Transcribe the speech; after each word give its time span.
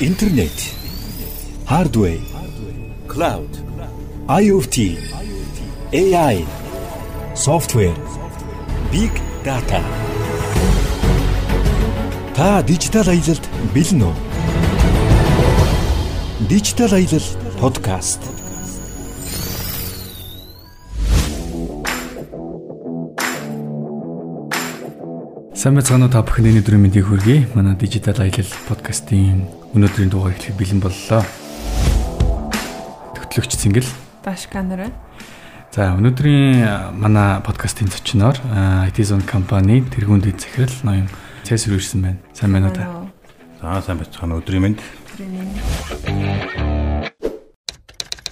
интернет, 0.00 0.52
hardware, 1.66 2.20
cloud, 3.08 3.50
IoT, 4.28 4.96
AI, 5.92 6.46
software, 7.34 7.96
big 8.92 9.10
data. 9.42 9.82
Та 12.32 12.62
дижитал 12.62 13.08
аялалд 13.10 13.42
бэлэн 13.74 14.02
үү? 14.06 14.14
Дижитал 16.46 16.94
аялал 16.94 17.26
подкаст. 17.58 18.22
Сайн 25.58 25.74
мэцгаануу 25.74 26.06
та 26.06 26.22
бүхэнд 26.22 26.54
өнөөдрийн 26.54 26.86
мэндийг 26.86 27.10
хүргэе. 27.10 27.50
Манай 27.58 27.74
дижитал 27.74 28.14
аялал 28.22 28.46
подкастын 28.70 29.57
өнөөдрийн 29.76 30.08
дугаар 30.08 30.32
эхлэх 30.32 30.56
бэлэн 30.56 30.80
боллоо. 30.80 31.20
Төгтлөгч 33.12 33.52
Цэнгэл. 33.60 33.90
Башканараа. 34.24 34.88
За 35.68 35.92
өнөөдрийн 35.92 36.96
манай 36.96 37.44
подкастын 37.44 37.92
зочноор 37.92 38.40
IT 38.88 38.96
Zone 39.04 39.28
компани 39.28 39.84
тэргүүн 39.84 40.24
дэд 40.24 40.40
захирал 40.40 40.72
ноён 40.88 41.08
Цэсэр 41.44 41.76
ирсэн 41.76 42.00
байна. 42.00 42.18
Сайн 42.32 42.56
байна 42.56 42.72
уу 42.72 42.76
та? 42.80 42.88
За 43.60 43.84
сайн 43.84 44.00
байцгаана 44.00 44.40
өдрийн 44.40 44.64
мэнд. 44.64 44.80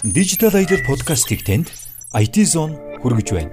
Дижитал 0.03 0.57
аялал 0.57 0.83
подкастыг 0.89 1.45
танд 1.45 1.69
IT 2.17 2.49
Zone 2.49 2.81
хүргэж 3.05 3.29
байна. 3.37 3.53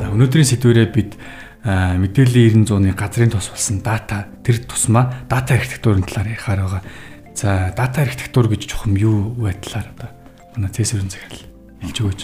За 0.00 0.08
өнөөдрийн 0.08 0.48
сэдвээрээ 0.48 0.88
бид 0.96 1.20
мэдээллийн 1.66 2.62
90 2.62 2.70
100-ны 2.70 2.94
газрын 2.94 3.34
тос 3.34 3.50
болсон 3.50 3.82
дата 3.82 4.30
тэр 4.46 4.62
тусмаа 4.62 5.26
дата 5.26 5.58
архитектурын 5.58 6.06
талаар 6.06 6.30
ярихаар 6.30 6.60
байгаа. 6.62 6.82
За 7.34 7.74
дата 7.74 8.06
архитектур 8.06 8.46
гэж 8.46 8.70
чухам 8.70 8.94
юу 8.94 9.34
вэ 9.34 9.58
талаар 9.58 9.90
одоо 9.98 10.10
манай 10.54 10.70
Цэсэрэн 10.70 11.10
захирал 11.10 11.42
хэлж 11.82 11.98
өгөөч. 12.00 12.20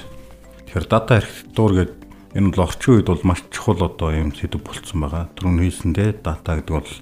Тэгэхээр 0.70 0.86
дата 0.86 1.18
архитектур 1.18 1.70
гэдэг 1.74 2.02
Энэ 2.32 2.48
бол 2.48 2.64
орчин 2.64 2.96
үед 2.96 3.12
бол 3.12 3.20
маш 3.28 3.44
чухал 3.52 3.84
одоо 3.84 4.08
юм 4.08 4.32
сэдв 4.32 4.64
болцсон 4.64 5.04
байгаа. 5.04 5.28
Түрүүн 5.36 5.60
хэлсэндээ 5.68 6.24
дата 6.24 6.56
гэдэг 6.56 6.72
бол 6.72 6.92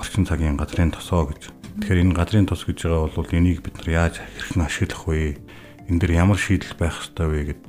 орчин 0.00 0.24
цагийн 0.24 0.56
газрын 0.56 0.88
тосоо 0.88 1.28
гэж. 1.28 1.52
Тэгэхээр 1.84 2.00
энэ 2.00 2.16
газрын 2.16 2.48
тос 2.48 2.64
гэж 2.64 2.88
байгаа 2.88 3.12
бол 3.12 3.28
энийг 3.28 3.60
бид 3.60 3.76
нар 3.76 4.08
яаж 4.08 4.24
хэрхэн 4.24 4.64
ашиглах 4.64 5.04
вэ? 5.04 5.36
Энэ 5.92 6.00
дэр 6.00 6.12
ямар 6.16 6.40
шийдэл 6.40 6.80
байх 6.80 6.96
ёстой 6.96 7.28
вэ 7.28 7.40
гэд 7.52 7.62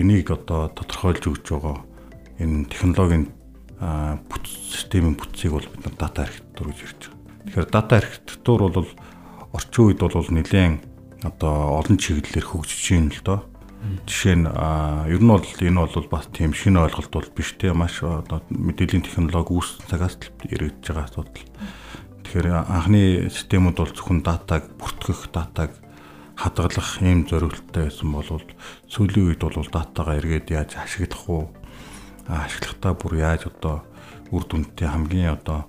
энийг 0.00 0.32
одоо 0.32 0.72
тодорхойлж 0.72 1.28
өгч 1.28 1.44
байгаа. 1.52 1.84
Энэ 2.40 2.72
технологийн 2.72 3.35
бүтц 3.80 4.48
системийн 4.72 5.16
бүтцийг 5.16 5.52
бол 5.52 5.66
бид 5.66 5.82
нар 5.84 5.96
дата 5.98 6.22
архитектур 6.24 6.66
гэж 6.72 6.80
ярьж 6.82 7.02
байгаа. 7.10 7.44
Тэгэхээр 7.46 7.70
дата 7.70 7.92
архитектур 7.96 8.58
бол 8.72 8.88
орчин 9.52 9.84
үед 9.84 10.00
бол 10.00 10.28
нэлээд 10.32 10.80
одоо 11.24 11.54
олон 11.80 11.96
чиглэлээр 11.96 12.46
хөгжиж 12.46 12.84
байна 12.92 13.12
л 13.12 13.22
доо 13.24 13.40
Жишээ 14.06 14.36
нь 14.40 14.46
ер 15.14 15.22
нь 15.22 15.30
бол 15.30 15.44
энэ 15.46 15.78
бол 15.78 16.08
бас 16.10 16.26
тийм 16.32 16.50
шинэ 16.50 16.90
ойлголт 16.90 17.12
бол 17.12 17.28
биш 17.30 17.54
те 17.54 17.70
маш 17.70 18.02
одоо 18.02 18.42
мэдээллийн 18.50 19.04
технологи 19.04 19.52
үүссэн 19.54 19.86
цагаас 19.86 20.18
л 20.18 20.26
яригдж 20.42 20.90
байгаа 20.90 21.06
асуудал. 21.06 21.46
Тэгэхээр 22.24 22.48
анхны 22.66 23.30
системүүд 23.30 23.76
бол 23.78 23.92
зөвхөн 23.94 24.20
датаг 24.26 24.62
бүртгэх, 24.80 25.30
датаг 25.30 25.70
хадгалах 26.34 26.90
ийм 27.02 27.30
зорилттой 27.30 27.86
байсан 27.86 28.10
бол 28.10 28.42
сүүлийн 28.90 29.26
үед 29.30 29.42
бол 29.44 29.70
датагаа 29.70 30.18
эргээд 30.18 30.50
яаж 30.50 30.70
ашиглах 30.82 31.24
уу? 31.30 31.44
Ашиглахдаа 32.26 32.92
бүр 32.98 33.14
яаж 33.22 33.46
одоо 33.46 33.86
үр 34.34 34.44
дүнтэй 34.46 34.88
хамгийн 34.90 35.38
одоо 35.38 35.66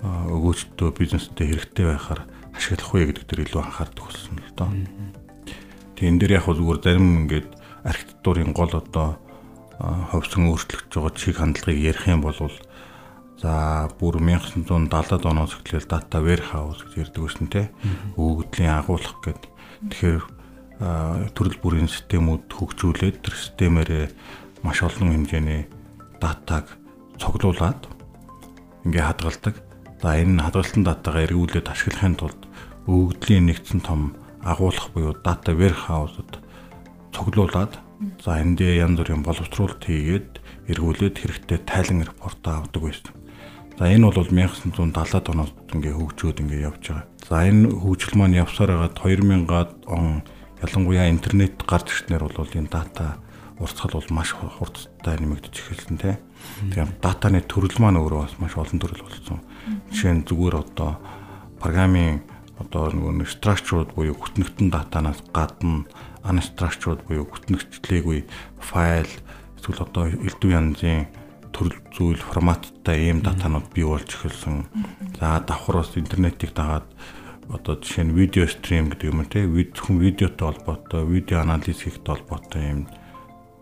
өгөөжтэй 0.00 0.90
бизнестэй 0.96 1.46
хэрэгтэй 1.52 1.86
байхаар 1.92 2.24
ашиглах 2.56 2.92
вэ 2.96 3.12
гэдэг 3.12 3.24
дээр 3.28 3.44
илүү 3.44 3.60
анхаардаг 3.60 4.04
болсон 4.08 4.36
л 4.40 4.54
доо. 4.56 4.70
Тэгээ 5.96 6.08
энэ 6.08 6.20
дээр 6.24 6.36
яг 6.40 6.46
зүгээр 6.48 6.80
зарим 6.80 7.08
ингээд 7.28 7.48
архитектурын 7.84 8.52
гол 8.56 8.72
одоо 8.72 9.20
ховсон 9.80 10.48
өөрчлөгдөж 10.48 10.92
байгаа 10.92 11.12
чиг 11.16 11.36
хандлагыг 11.36 11.80
ярих 11.80 12.04
юм 12.08 12.20
бол 12.24 12.36
за 13.40 13.88
бүр 13.96 14.20
1970-ад 14.20 15.24
оноос 15.24 15.56
эхлээл 15.56 15.88
data 15.88 16.20
warehouse 16.20 16.84
гэж 16.84 17.08
ярьдаг 17.08 17.22
байсан 17.24 17.48
те 17.48 17.62
өгөгдлийн 18.20 18.76
агуулга 18.76 19.16
гэд 19.24 19.42
тэгэхээр 19.88 20.24
төрөл 21.32 21.58
бүрийн 21.64 21.88
системүүд 21.88 22.52
хөгжүүлээд 22.52 23.16
тэр 23.24 23.34
системээрээ 23.40 24.06
маш 24.60 24.84
олон 24.84 25.16
хэмжээний 25.16 25.79
датаг 26.20 26.76
цуглуулад 27.18 27.88
ингээ 28.84 29.04
хадгалдаг. 29.04 29.54
За 30.00 30.16
энэ 30.16 30.44
хадгалсан 30.44 30.84
датагаа 30.84 31.24
эргүүлээд 31.28 31.68
ашиглахын 31.68 32.16
тулд 32.16 32.40
өгөгдлийн 32.88 33.48
нэгдсэн 33.48 33.80
том 33.84 34.16
агуулах 34.40 34.88
буюу 34.92 35.12
data 35.20 35.52
warehouse-д 35.52 36.40
цуглуулад 37.12 37.76
за 38.24 38.40
эндээ 38.40 38.80
янз 38.80 38.96
бүрийн 39.00 39.20
боловсруулалт 39.20 39.84
хийгээд 39.84 40.40
эргүүлээд 40.72 41.16
хэрэгтэй 41.20 41.58
тайлан 41.68 42.08
репортоо 42.08 42.64
авдаг 42.64 42.82
байсан. 42.82 43.12
За 43.76 43.84
энэ 43.88 44.08
бол 44.08 44.28
1970-ад 44.28 45.26
оноос 45.28 45.52
ингээ 45.72 45.94
хөгжөөд 45.96 46.40
ингээ 46.40 46.64
явж 46.68 46.84
байгаа. 46.88 47.04
За 47.28 47.44
энэ 47.44 47.68
хөгжил 47.68 48.14
маань 48.16 48.40
явсаар 48.40 48.72
хагаад 48.72 48.96
2000-ад 48.96 49.70
он 49.88 50.24
ялангуяа 50.64 51.08
интернет 51.12 51.56
гарч 51.64 51.88
ирснээр 51.92 52.24
бол 52.24 52.56
энэ 52.56 52.72
дата 52.72 53.20
урсгал 53.60 54.00
бол 54.00 54.10
маш 54.16 54.32
хурдтай 54.32 55.20
нэмэгдэж 55.20 55.54
эхэлсэн 55.54 55.96
тийм. 56.00 56.16
Тэгэхээр 56.72 56.90
датаны 57.04 57.44
төрөл 57.44 57.76
маань 57.76 58.00
өөрөө 58.00 58.20
бас 58.24 58.34
маш 58.40 58.56
олон 58.56 58.80
төрөл 58.80 59.04
болсон. 59.04 59.44
Жишээ 59.92 60.12
нь 60.16 60.24
зүгээр 60.24 60.56
одоо 60.56 60.96
программын 61.60 62.24
одоо 62.56 62.88
нөгөө 62.88 63.28
structure 63.28 63.84
буюу 63.92 64.16
хүтнэгтэн 64.16 64.72
датанаас 64.72 65.20
гадна 65.36 65.84
unstructured 66.24 67.04
буюу 67.04 67.28
хүтнэгчлээгүй 67.28 68.24
файл 68.60 69.12
эсвэл 69.56 69.84
одоо 69.84 70.08
элдв 70.08 70.48
янзын 70.48 71.08
төрөл 71.52 71.80
зүйл 71.92 72.20
форматтай 72.20 73.12
ийм 73.12 73.20
датанууд 73.20 73.68
бий 73.76 73.84
болж 73.84 74.08
эхэлсэн. 74.08 74.68
За 75.20 75.40
давхраас 75.44 75.96
интернетийг 76.00 76.56
дагаад 76.56 76.88
одоо 77.48 77.76
жишээ 77.76 78.04
нь 78.08 78.16
видео 78.16 78.46
стрим 78.46 78.88
гэдэг 78.92 79.08
юм 79.10 79.24
те 79.26 79.44
зөвхөн 79.44 79.98
видеотой 79.98 80.46
холбоотой 80.54 81.02
видео 81.04 81.42
анализ 81.42 81.82
хийхтэй 81.82 82.14
холбоотой 82.14 82.62
юм 82.70 82.80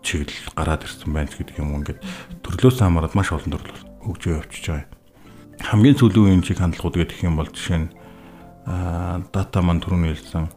чиглэл 0.03 0.55
гараад 0.55 0.83
ирсэн 0.85 1.11
байна 1.13 1.29
гэдэг 1.29 1.59
юм 1.59 1.79
ингээд 1.79 1.99
төрлөөс 2.43 2.79
хамаарат 2.79 3.15
маш 3.15 3.31
олон 3.31 3.51
төрөл 3.53 3.79
хөгжөө 4.03 4.33
явчихж 4.39 4.65
байгаа. 4.69 4.87
Хамгийн 5.59 5.97
сүүлийн 5.99 6.39
үеийн 6.39 6.43
чиг 6.45 6.59
хандлагууд 6.63 6.95
гэх 7.03 7.23
юм 7.27 7.35
бол 7.35 7.51
жишээ 7.51 7.79
нь 7.83 7.91
дата 8.65 9.59
маань 9.59 9.83
түрүүний 9.83 10.15
хэлсэн 10.15 10.47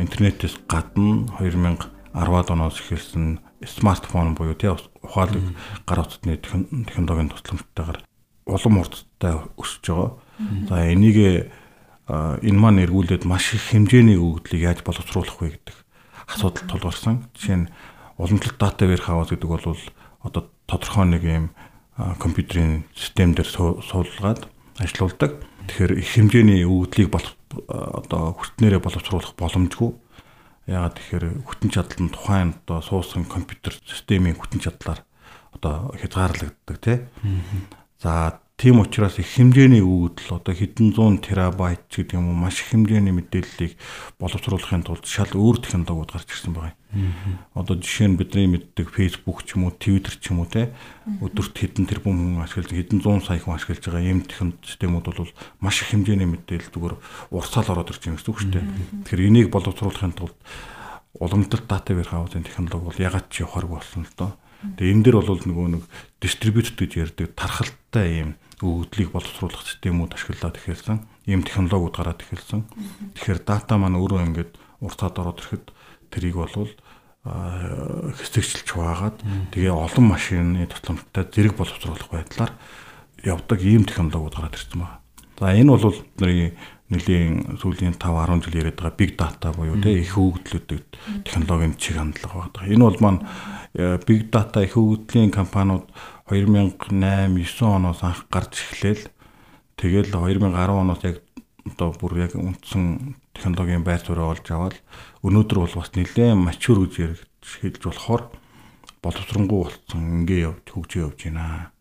интернетээс 0.00 0.64
гадна 0.66 1.28
2010-ад 1.38 2.48
оноос 2.50 2.80
эхэлсэн 2.80 3.38
смартфон 3.62 4.34
буюу 4.34 4.54
тий 4.54 4.70
ухаалаг 4.70 5.42
гар 5.86 6.00
утасны 6.02 6.38
технологийн 6.38 7.30
тусламжтайгаар 7.30 7.98
улам 8.46 8.74
хурдтай 8.80 9.34
өсөж 9.60 9.84
байгаа. 9.86 10.10
За 10.68 10.76
энийг 10.88 11.52
энэ 12.08 12.58
маань 12.58 12.82
эргүүлээд 12.88 13.28
маш 13.28 13.52
их 13.52 13.62
хэмжээний 13.68 14.16
өгөгдлийг 14.16 14.62
яаж 14.64 14.80
боловсруулах 14.86 15.36
вэ 15.36 15.60
гэдэг 15.60 15.76
асуудал 16.32 16.64
тулгарсан. 16.64 17.28
Жишээ 17.36 17.56
нь 17.60 17.68
уламжлалт 18.18 18.58
дата 18.58 18.84
warehouse 18.84 19.30
гэдэг 19.32 19.48
бол 19.48 19.78
одоо 20.26 20.42
тодорхой 20.66 21.06
нэг 21.06 21.22
юм 21.24 21.46
компьютерийн 21.96 22.84
систем 22.94 23.34
дээр 23.34 23.48
суулгаад 23.48 24.46
ажилуулдаг. 24.78 25.42
Тэгэхээр 25.66 25.92
их 25.98 26.08
хэмжээний 26.14 26.62
өгөгдлийг 26.62 27.10
бол 27.10 27.26
одоо 27.66 28.34
хүртнээрээ 28.38 28.82
боловсруулах 28.82 29.34
боломжгүй. 29.34 29.90
Яагаад 30.68 30.94
тэгэхээр 30.98 31.24
хүтэн 31.42 31.70
чадал 31.72 32.00
нь 32.02 32.12
тухайн 32.12 32.54
одоо 32.66 32.78
суусан 32.82 33.24
компьютер 33.24 33.74
системийн 33.86 34.36
хүтэн 34.38 34.60
чадлаар 34.62 35.02
одоо 35.54 35.94
хязгаарлагддаг 35.96 36.76
тий. 36.78 36.98
За 37.98 38.38
тийм 38.58 38.82
учраас 38.82 39.22
их 39.22 39.30
хэмжээний 39.38 39.78
өгөгдөл 39.78 40.42
одоо 40.42 40.50
хэдэн 40.50 40.90
зуун 40.90 41.22
терабайт 41.22 41.86
гэдэг 41.94 42.18
юм 42.18 42.34
уу 42.34 42.42
маш 42.42 42.58
их 42.58 42.74
хэмжээний 42.74 43.14
мэдээллийг 43.14 43.78
боловсруулахын 44.18 44.82
тулд 44.82 45.06
шал 45.06 45.30
өөр 45.30 45.62
технологиуд 45.62 46.10
гарч 46.10 46.26
ирсэн 46.26 46.58
байгаа 46.58 46.74
юм. 46.74 47.38
Одоо 47.54 47.78
жишээ 47.78 48.10
нь 48.10 48.18
бидний 48.18 48.50
мэддэг 48.50 48.90
Facebook 48.90 49.46
ч 49.46 49.54
юм 49.54 49.70
уу, 49.70 49.78
Twitter 49.78 50.10
ч 50.10 50.34
юм 50.34 50.42
уу 50.42 50.50
те 50.50 50.74
өдөрт 51.06 51.54
хэдэн 51.54 51.86
тэрбум 51.86 52.18
хүн 52.18 52.42
ашиглаж 52.42 52.74
хэдэн 52.74 52.98
зуун 52.98 53.22
сая 53.22 53.38
хүн 53.38 53.54
ашиглаж 53.54 53.78
байгаа 53.78 54.02
ийм 54.02 54.26
технологи 54.26 54.66
системүүд 54.66 55.06
бол 55.06 55.30
маш 55.62 55.78
их 55.78 55.94
хэмжээний 55.94 56.26
мэдээлэл 56.26 56.74
зүгээр 56.74 56.94
урсаал 57.30 57.70
ороод 57.78 57.94
ирж 57.94 58.02
байгаа 58.02 58.18
гэсэн 58.18 58.32
үг 58.34 58.40
шүү 58.42 58.52
дээ. 58.58 58.66
Тэгэхээр 59.06 59.26
энийг 59.30 59.48
боловсруулахын 59.54 60.18
тулд 60.18 60.34
уламжлалт 61.14 61.66
дата 61.70 61.94
warehouse-ын 61.94 62.42
технологи 62.42 62.82
бол 62.90 62.98
ягаад 62.98 63.30
ч 63.30 63.46
явахарг 63.46 63.70
болсон 63.70 64.02
л 64.02 64.14
доо. 64.18 64.34
Тэгээ 64.58 64.92
энэ 64.98 65.04
дэр 65.06 65.16
бол 65.22 65.38
нөгөө 65.38 65.66
нэг 65.78 65.82
дистрибьют 66.18 66.74
гэж 66.74 66.90
ярьдаг 66.98 67.38
тархалттай 67.38 68.26
ийм 68.26 68.30
өгөгдлийг 68.62 69.10
боловсруулах 69.14 69.62
системүүд 69.66 70.12
ашиглаад 70.14 70.56
эхэлсэн. 70.58 70.98
Ийм 71.26 71.42
технологиуд 71.46 71.94
гараад 71.94 72.20
эхэлсэн. 72.22 72.64
Тэгэхээр 73.14 73.40
дата 73.46 73.74
маань 73.78 73.98
өөрөө 73.98 74.20
ингээд 74.28 74.52
уртад 74.82 75.18
ороод 75.18 75.38
ирэхэд 75.42 75.66
тэрийг 76.10 76.36
болвол 76.38 76.72
хэсэгчилж 77.28 78.68
хуваагаад 78.72 79.16
тэгээ 79.52 79.74
олон 79.74 80.06
машины 80.06 80.64
тусламжтай 80.70 81.24
зэрэг 81.28 81.54
боловсруулах 81.58 82.08
байдлаар 82.08 82.52
явдаг 83.22 83.60
ийм 83.60 83.84
технологиуд 83.84 84.34
гараад 84.38 84.56
ирсэн 84.56 84.80
байна. 84.80 85.02
За 85.38 85.52
энэ 85.52 85.70
бол 85.70 85.92
бидний 85.92 86.56
нэлийн 86.88 87.60
сүүлийн 87.60 88.00
5 88.00 88.00
10 88.00 88.48
жил 88.48 88.58
яриад 88.64 88.80
байгаа 88.80 88.96
big 88.96 89.12
data 89.12 89.52
буюу 89.52 89.76
те 89.76 89.92
их 90.00 90.16
хөгжлөдөг 90.16 90.82
технологийн 91.28 91.76
чиг 91.76 92.00
хандлага 92.00 92.48
байна. 92.48 92.72
Энэ 92.72 92.84
бол 92.88 92.98
маань 93.04 93.20
э, 93.76 94.00
big 94.08 94.32
data 94.32 94.64
их 94.64 94.72
хөгжлийн 94.72 95.28
компаниуд 95.28 95.84
2008 96.28 96.92
9 96.92 97.64
оноос 97.64 98.04
анх 98.04 98.28
гарч 98.28 98.60
эхлээл 98.60 99.08
тэгэл 99.80 100.12
2010 100.12 100.52
оноос 100.52 101.00
яг 101.04 101.24
одоо 101.64 101.92
бүр 101.96 102.28
яг 102.28 102.36
үндсэн 102.36 103.16
технологийн 103.32 103.84
байр 103.84 104.00
суурь 104.00 104.20
олж 104.20 104.46
аваад 104.52 104.76
өнөөдөр 105.24 105.58
бол 105.64 105.74
бас 105.80 105.90
нэлээд 105.96 106.36
мачур 106.36 106.84
гэж 106.84 107.24
хэлж 107.40 107.82
болохоор 107.84 108.22
боловсронгуй 109.02 109.58
болсон 109.68 110.24
ингээ 110.24 110.52
явж 110.52 110.64
хөгжөө 110.68 111.02
явж 111.08 111.18
байна. 111.28 111.72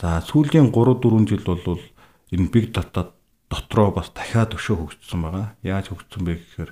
За 0.00 0.20
сүүлийн 0.24 0.72
3 0.72 0.98
4 1.04 1.28
жил 1.28 1.44
бол 1.44 1.82
энэ 2.32 2.50
big 2.52 2.72
data 2.72 3.12
дотроо 3.50 3.92
бас 3.92 4.12
дахиад 4.12 4.54
өшөө 4.54 4.76
хөгжсөн 4.76 5.20
байгаа. 5.24 5.46
Яаж 5.62 5.92
хөгжсөн 5.92 6.22
бэ 6.24 6.32
гэхээр 6.36 6.70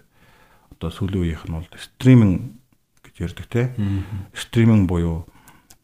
одоо 0.77 0.91
сүүлийн 0.93 1.23
үеийнх 1.25 1.45
нь 1.49 1.57
бол 1.57 1.69
стриминг 1.77 2.57
гэж 3.05 3.15
ярьдаг 3.21 3.47
те. 3.49 3.63
Стриминг 4.37 4.89
буюу 4.89 5.25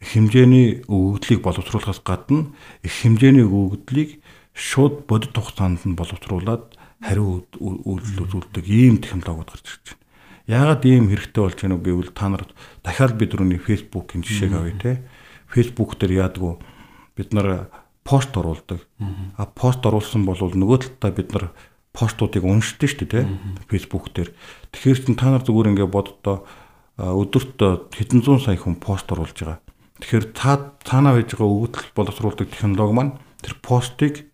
хэмжээний 0.03 0.83
өгөгдлийг 0.91 1.41
боловсруулахаас 1.47 2.03
гадна 2.03 2.51
их 2.83 2.93
хэмжээний 2.93 3.47
өгөгдлийг 3.47 4.19
шууд 4.53 5.07
бодит 5.07 5.33
хугацаанд 5.33 5.87
нь 5.87 5.95
боловсруулад 5.95 6.75
хариу 6.99 7.47
үйлдэл 7.59 8.27
үзүүлдэг 8.27 8.67
ийм 8.67 8.99
технологиуд 8.99 9.51
гарч 9.51 9.67
ирж 9.67 9.87
байна. 9.95 10.03
Яагаад 10.51 10.83
ийм 10.87 11.07
хэрэгтэй 11.11 11.43
болж 11.43 11.59
байна 11.63 11.77
вэ 11.79 11.87
гэвэл 11.87 12.13
та 12.15 12.27
нар 12.29 12.45
дахиад 12.83 13.15
бид 13.15 13.31
түрүүний 13.31 13.63
Facebook-ийн 13.63 14.23
жишээг 14.27 14.53
авъя 14.59 14.75
те. 14.79 14.93
Facebook 15.47 15.99
дээр 15.99 16.31
яадгүй 16.31 16.59
бид 17.15 17.31
нар 17.31 17.71
пост 18.03 18.35
оруулдаг. 18.35 18.83
А 19.39 19.47
пост 19.47 19.87
оруулсан 19.87 20.27
бол 20.27 20.39
нөгөө 20.39 20.99
талдаа 20.99 21.11
бид 21.15 21.31
нар 21.31 21.45
постуудыг 21.95 22.43
уншдаг 22.43 22.91
шүү 22.91 23.07
дээ 23.07 23.23
те. 23.23 23.31
Facebook 23.71 24.11
дээр. 24.15 24.31
Тэгэхээр 24.75 24.99
чин 25.07 25.15
та 25.15 25.31
нар 25.31 25.47
зүгээр 25.47 25.75
ингээ 25.75 25.89
боддоо 25.91 26.47
өдөрт 26.99 27.95
хэдэн 27.95 28.21
зуун 28.23 28.43
сая 28.43 28.59
хүн 28.59 28.77
пост 28.83 29.07
оруулж 29.11 29.39
байгаа. 29.39 29.63
Тэгэхээр 30.03 30.27
та 30.35 30.75
цаанаа 30.83 31.15
байж 31.15 31.31
байгаа 31.31 31.47
өгөгдөл 31.47 31.95
боловсруулдаг 31.95 32.51
технологи 32.51 32.95
маань 32.99 33.17
тэр 33.39 33.55
постыг 33.63 34.27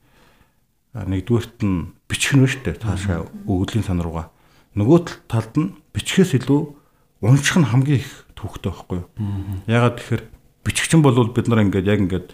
нэгдүгээрт 0.97 1.61
нь 1.61 1.93
бичих 2.09 2.32
нь 2.35 2.49
шүү 2.49 2.65
дээ. 2.65 2.81
Цаашаа 2.81 3.29
өгөгдлийн 3.44 3.85
сан 3.85 4.00
руугаа. 4.00 4.32
Нөгөө 4.73 5.29
талд 5.29 5.55
нь 5.61 5.76
бичгээс 5.93 6.41
илүү 6.41 6.61
унших 7.20 7.61
нь 7.61 7.69
хамгийн 7.69 8.00
их 8.00 8.25
төвхтэй 8.32 8.73
байхгүй 8.73 8.97
юу? 9.05 9.09
Ягаад 9.69 10.00
тэгэхээр 10.00 10.23
бичгчин 10.65 11.00
бол 11.05 11.20
бид 11.29 11.47
нар 11.53 11.62
ингээд 11.69 11.85
яг 11.85 12.00
ингээд 12.00 12.29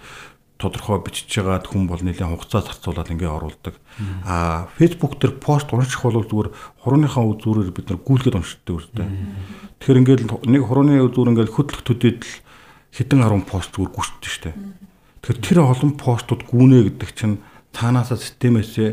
тодорхой 0.58 1.02
бичиж 1.02 1.28
байгаа 1.34 1.66
хүн 1.66 1.90
бол 1.90 1.98
нэлээд 1.98 2.30
хугацаа 2.30 2.62
зарцуулаад 2.62 3.10
ингээ 3.10 3.28
оруулдаг. 3.28 3.74
Аа 4.22 4.70
Facebook 4.78 5.18
дээр 5.18 5.42
пост 5.42 5.74
унших 5.74 6.06
бол 6.06 6.22
зүгээр 6.22 6.48
хурууныхаа 6.86 7.24
үзүүрээр 7.34 7.74
бид 7.74 7.86
нар 7.90 7.98
гүйлгээд 7.98 8.38
уншдаг 8.38 8.74
үстэй. 8.78 9.08
Тэгэхээр 9.82 10.00
ингээл 10.00 10.24
нэг 10.46 10.62
хурууны 10.62 11.02
үзүүр 11.10 11.34
ингээл 11.34 11.56
хөдлөх 11.58 11.82
төдийдл 11.82 12.32
хэдэн 12.94 13.20
10 13.26 13.42
пост 13.50 13.74
зүгээр 13.74 13.90
гүшдэг 13.90 14.30
штэ. 14.30 14.50
Тэгэхээр 14.54 15.38
тэр 15.42 15.58
олон 15.66 15.92
постууд 15.98 16.46
гүнэ 16.46 16.94
гэдэг 16.94 17.10
чинь 17.18 17.42
цаанаасаа 17.74 18.22
системээсээ 18.22 18.90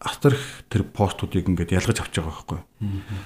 асар 0.00 0.32
их 0.38 0.64
тэр 0.70 0.86
постуудыг 0.86 1.44
ингээд 1.44 1.74
ялгаж 1.74 1.98
авч 2.00 2.14
байгаа 2.22 2.32
байхгүй. 2.32 2.60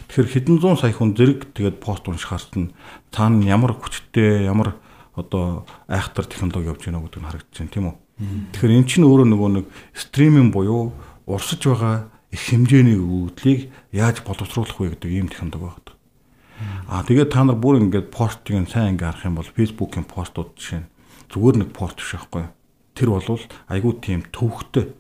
Тэгэхээр 0.09 0.33
хэдэн 0.33 0.57
зуун 0.59 0.81
сая 0.81 0.91
хүн 0.91 1.15
зэрэг 1.15 1.55
тэгээд 1.55 1.79
пост 1.79 2.09
уншихаар 2.09 2.43
нь 2.59 2.75
цаана 3.15 3.45
ямар 3.45 3.79
хүчтэй 3.79 4.49
ямар 4.49 4.75
одоо 5.15 5.69
айхтар 5.87 6.27
технологи 6.27 6.67
явж 6.67 6.83
байна 6.83 7.05
гэдэг 7.05 7.21
нь 7.23 7.29
харагдаж 7.31 7.55
байна 7.55 7.71
тийм 7.71 7.87
үү. 7.87 7.97
Тэгэхээр 8.59 8.75
эн 8.75 8.87
чинь 8.91 9.07
өөрөө 9.07 9.29
нөгөө 9.31 9.51
нэг 9.55 9.67
стриминг 9.95 10.51
буюу 10.51 10.91
урсаж 11.31 11.63
байгаа 11.63 12.11
их 12.35 12.43
хэмжээний 12.43 12.99
өгөгдлийг 12.99 13.71
яаж 13.95 14.27
боловсруулах 14.27 14.75
вэ 14.83 14.99
гэдэг 14.99 15.11
ийм 15.15 15.31
технологи 15.31 15.71
байна. 15.71 15.94
Аа 16.89 17.03
тэгээд 17.03 17.31
та 17.35 17.45
нар 17.45 17.59
бүр 17.59 17.83
ингээд 17.83 18.15
постыг 18.15 18.59
сайн 18.71 18.95
ингээ 18.95 19.11
харах 19.11 19.27
юм 19.27 19.37
бол 19.39 19.55
Facebook-ийн 19.57 20.07
постууд 20.07 20.55
жишээ 20.55 20.81
нь 20.83 20.91
зүгээр 21.33 21.57
нэг 21.63 21.71
пост 21.75 21.99
биш 21.99 22.15
байхгүй. 22.15 22.45
Тэр 22.95 23.09
бол 23.11 23.41
айгүй 23.69 23.93
тийм 23.99 24.21
төвхтэй 24.31 24.95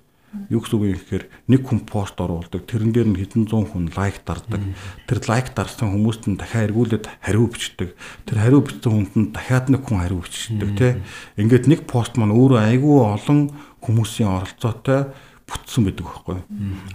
Юу 0.50 0.60
гэсэн 0.60 0.76
үг 0.76 0.84
юм 0.90 0.98
гэхээр 0.98 1.24
нэг 1.46 1.60
хүн 1.62 1.80
пост 1.86 2.18
оруулдаг. 2.18 2.66
Тэрэн 2.66 2.90
дээр 2.90 3.08
нь 3.14 3.18
хэдэн 3.22 3.46
зуун 3.46 3.70
хүн 3.70 3.86
лайк 3.94 4.26
дардаг. 4.26 4.62
Тэр 5.06 5.18
лайк 5.30 5.54
дарсан 5.54 5.94
хүмүүст 5.94 6.26
нь 6.26 6.34
дахиад 6.34 6.74
эргүүлээд 6.74 7.06
хариу 7.22 7.46
бичдэг. 7.46 7.94
Тэр 8.26 8.38
хариу 8.42 8.60
бичсэн 8.66 8.90
хүнд 8.90 9.14
нь 9.14 9.30
дахиад 9.30 9.70
нэг 9.70 9.86
хүн 9.86 10.02
хариу 10.02 10.26
бичдэг 10.26 10.70
тий. 10.74 10.92
Ингээд 11.38 11.70
нэг 11.70 11.86
пост 11.86 12.18
маань 12.18 12.34
өөрөө 12.34 12.60
айгүй 12.66 12.96
олон 12.98 13.54
хүмүүсийн 13.78 14.30
оролцоотой 14.34 15.14
бүтсэн 15.46 15.86
байдаг 15.86 16.02
байхгүй. 16.02 16.38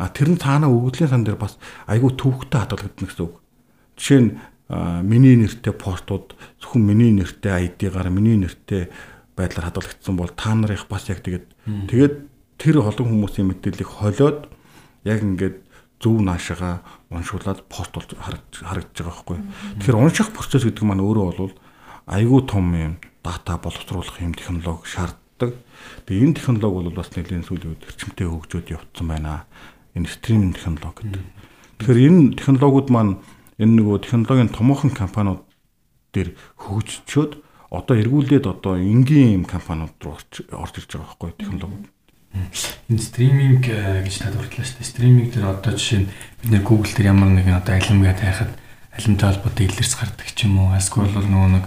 А 0.04 0.12
тэр 0.12 0.36
нь 0.36 0.42
цаанаа 0.42 0.68
өгөгдлийн 0.68 1.08
сан 1.10 1.24
дээр 1.24 1.40
бас 1.40 1.56
айгүй 1.88 2.12
төвхтэй 2.20 2.60
хадгалагдана 2.60 3.08
гэсэн 3.08 3.24
үг. 3.24 3.40
Жишээ 4.00 4.20
нь 4.24 4.32
миний 5.04 5.36
нэртэй 5.36 5.76
постууд 5.76 6.40
зөвхөн 6.64 6.84
миний 6.88 7.12
нэртэй 7.12 7.68
ID-гаар 7.68 8.08
миний 8.08 8.40
нэртэй 8.40 8.88
байдлаар 9.36 9.76
хадгалагдсан 9.76 10.16
бол 10.16 10.32
та 10.32 10.56
нарыг 10.56 10.88
бас 10.88 11.12
яг 11.12 11.20
тэгээд 11.20 11.46
тэгээд 11.92 12.16
тэр 12.56 12.76
олон 12.80 13.08
хүмүүсийн 13.12 13.52
мэдээллийг 13.52 13.92
холиод 13.92 14.48
яг 15.04 15.20
ингээд 15.20 15.58
зөв 16.00 16.24
наашаага 16.24 16.80
уншуулад 17.12 17.68
пост 17.68 17.92
болж 17.92 18.16
харагдаж 18.16 18.96
байгаа 18.96 19.12
байхгүй. 19.12 19.38
Тэгэхээр 19.84 20.00
унших 20.00 20.32
процесс 20.32 20.64
гэдэг 20.64 20.84
маань 20.88 21.04
өөрөө 21.04 21.28
бол 21.36 21.54
айгүй 22.08 22.42
том 22.48 22.72
юм 22.76 22.94
дата 23.24 23.60
боловсруулах 23.60 24.16
юм 24.24 24.34
технологи 24.34 24.88
шаарддаг. 24.88 25.60
Тэгээ 26.08 26.24
энэ 26.24 26.38
технологи 26.40 26.88
бол 26.88 26.96
бас 26.96 27.12
нэлийн 27.12 27.44
сүүлийн 27.44 27.76
үед 27.76 27.84
эрчимтэй 27.84 28.28
хөгжөөд 28.32 28.68
явцсан 28.80 29.08
байна. 29.12 29.44
Энэ 29.96 30.08
стриминг 30.08 30.56
технологи 30.56 31.04
гэдэг. 31.04 31.24
Тэгэхээр 31.84 32.00
энэ 32.08 32.22
технологиуд 32.40 32.88
маань 32.92 33.20
энэ 33.60 33.74
нөгөө 33.84 34.08
технологийн 34.08 34.50
томоохон 34.56 34.92
компаниуд 34.96 35.44
дээр 36.16 36.34
хөгжчөөд 36.58 37.32
одоо 37.70 37.96
эргүүлээд 38.02 38.46
одоо 38.50 38.80
энгийн 38.80 39.46
компаниуд 39.46 39.94
руу 40.02 40.18
орж 40.18 40.74
ирж 40.80 40.90
байгаа 40.90 41.06
байхгүй 41.06 41.32
технологиуд. 41.38 41.86
Энэ 42.90 43.02
стриминг 43.02 43.66
э, 43.70 44.06
гэж 44.06 44.16
та 44.22 44.30
дурдлаа 44.34 44.66
шүү 44.66 44.82
дээ. 44.82 44.90
Стриминг 44.90 45.30
дээр 45.34 45.50
одоо 45.50 45.74
жишээ 45.74 46.06
нь 46.06 46.10
бид 46.42 46.50
нэр 46.54 46.64
Google 46.66 46.94
дээр 46.94 47.12
ямар 47.14 47.30
нэгэн 47.34 47.58
одоо 47.58 47.74
алимгаа 47.78 48.14
тайхад 48.14 48.54
алимтай 48.94 49.28
холбоотой 49.34 49.66
илэрс 49.66 49.94
гардаг 49.98 50.30
ч 50.34 50.46
юм 50.46 50.62
уу. 50.62 50.78
Эсвэл 50.78 51.14
бол 51.14 51.26
нөгөө 51.26 51.52
нэг 51.58 51.66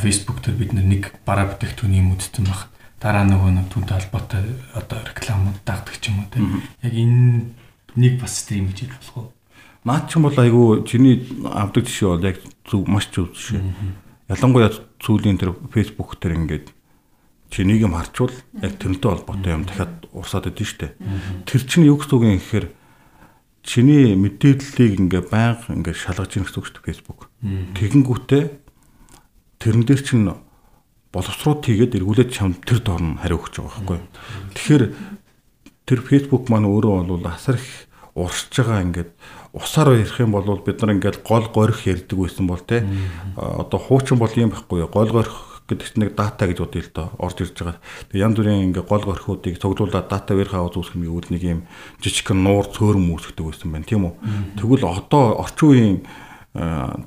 Facebook 0.00 0.44
дээр 0.44 0.56
бид 0.56 0.72
нэг 0.76 1.02
бараа 1.24 1.48
бүтээгдэхүүн 1.52 1.96
юм 1.96 2.12
үзсэн 2.16 2.44
баг. 2.44 2.68
Дараа 3.00 3.24
нөгөө 3.24 3.50
нэг 3.56 3.66
түүнтэй 3.72 3.96
холбоотой 3.96 4.40
одоо 4.76 4.98
рекламууд 5.00 5.58
дагдаг 5.64 5.96
ч 5.96 6.12
юм 6.12 6.24
уу 6.24 6.28
тийм. 6.28 6.60
Яг 6.84 6.92
энэ 6.92 7.52
нэг 7.96 8.12
бас 8.20 8.40
стрим 8.40 8.68
гэж 8.68 8.88
хэлэх 8.88 9.00
болох 9.00 9.16
уу? 9.16 9.35
Наад 9.86 10.10
ч 10.10 10.18
юм 10.18 10.26
бол 10.26 10.34
айгүй 10.34 10.82
чиний 10.82 11.22
авдаг 11.46 11.86
жишээ 11.86 12.10
бол 12.10 12.26
яг 12.26 12.42
зөв 12.66 12.82
маш 12.90 13.06
зөв 13.14 13.30
жишээ. 13.30 13.62
Ялангуяа 14.26 14.74
сүүлийн 14.98 15.38
тэр 15.38 15.54
Facebook 15.70 16.18
дээр 16.18 16.42
ингээд 16.42 16.66
чинийг 17.54 17.86
юм 17.86 17.94
харчвал 17.94 18.34
яг 18.58 18.74
тэрнтэй 18.82 19.10
холбоотой 19.14 19.54
юм 19.54 19.62
дахиад 19.62 20.10
урсаад 20.10 20.50
идэв 20.50 20.66
штэ. 20.66 20.98
Тэр 21.46 21.62
чинь 21.70 21.86
юу 21.86 22.02
гэсэн 22.02 22.18
үг 22.18 22.26
юм 22.26 22.34
гэхээр 22.42 22.66
чиний 23.62 24.18
мэдээллийг 24.18 24.92
ингээ 25.06 25.22
байнга 25.30 25.70
ингээ 25.70 25.94
шалгаж 25.94 26.34
ийн 26.34 26.50
гэсэн 26.50 26.58
үг 26.58 26.66
шүү 26.66 26.76
дээ 26.82 26.88
Facebook. 26.90 27.20
Тэгэнгүүтээ 27.78 28.42
тэрэн 29.62 29.84
дээр 29.86 30.02
чинь 30.02 30.26
боловсрууд 31.14 31.62
хийгээд 31.62 31.94
эргүүлээд 32.02 32.30
чам 32.34 32.58
тэр 32.58 32.82
доор 32.82 33.02
нь 33.06 33.18
хариу 33.22 33.38
өгч 33.38 33.54
байгаа 33.62 33.70
байхгүй. 33.86 33.98
Тэгэхээр 34.58 34.84
тэр 35.86 36.00
Facebook 36.02 36.50
маань 36.50 36.66
өөрөө 36.66 37.06
бол 37.06 37.26
асар 37.30 37.62
их 37.62 37.86
урсж 38.16 38.50
байгаа 38.50 38.82
ингээд 38.82 39.10
усаар 39.56 39.96
ярих 39.96 40.20
юм 40.20 40.36
бол 40.36 40.60
бид 40.60 40.80
нар 40.84 40.94
ингээд 40.94 41.24
гол 41.24 41.48
горих 41.48 41.88
ярьдаг 41.88 42.18
байсан 42.18 42.46
бол 42.46 42.60
те. 42.60 42.84
Одоо 43.36 43.80
хуучин 43.80 44.20
бол 44.20 44.30
юм 44.36 44.52
байхгүй 44.52 44.84
гол 44.92 45.10
горих 45.10 45.56
гэдэг 45.66 45.86
чинь 45.88 46.02
нэг 46.06 46.14
дата 46.14 46.46
гэж 46.46 46.58
бодъё 46.62 46.82
л 46.84 46.94
доо. 46.94 47.08
Орж 47.18 47.42
ирж 47.42 47.58
байгаа. 47.58 47.80
Тэгээ 48.12 48.22
янз 48.22 48.36
бүрийн 48.38 48.64
ингээ 48.70 48.86
гол 48.86 49.02
горхиудыг 49.02 49.58
цуглуулад 49.58 50.06
дата 50.06 50.38
warehouse 50.38 50.78
үүсгэх 50.78 51.00
нь 51.02 51.10
үүд 51.10 51.26
нэг 51.34 51.42
юм 51.42 51.60
жижигхэн 51.98 52.38
нуур 52.38 52.70
цөөрөм 52.70 53.10
үүсгдэг 53.10 53.42
байсан 53.42 53.72
байна. 53.74 53.88
Тийм 53.88 54.06
үү. 54.06 54.14
Тэгвэл 54.62 54.86
одоо 54.86 55.42
орчин 55.42 55.66
үеийн 55.66 55.98